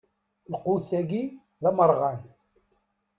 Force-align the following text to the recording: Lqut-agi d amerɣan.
Lqut-agi 0.53 1.23
d 1.61 1.63
amerɣan. 1.69 2.21